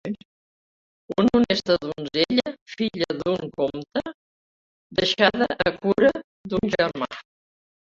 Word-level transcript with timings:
Una 1.15 1.33
honesta 1.39 1.75
donzella, 1.83 2.53
filla 2.79 3.11
d’un 3.21 3.53
comte, 3.61 4.03
deixada 5.03 5.51
a 5.69 5.77
cura 5.87 6.15
d’un 6.23 6.75
germà. 6.79 7.15